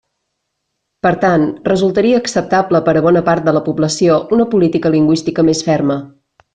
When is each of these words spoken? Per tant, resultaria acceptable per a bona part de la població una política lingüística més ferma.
Per 1.07 1.11
tant, 1.25 1.43
resultaria 1.67 2.21
acceptable 2.23 2.83
per 2.89 2.97
a 2.97 3.05
bona 3.09 3.23
part 3.31 3.47
de 3.51 3.55
la 3.61 3.65
població 3.69 4.19
una 4.39 4.51
política 4.57 4.97
lingüística 4.99 5.49
més 5.53 5.67
ferma. 5.71 6.05